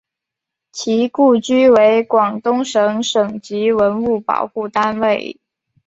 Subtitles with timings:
[0.71, 5.39] 其故居为广东省省级文物保护单位。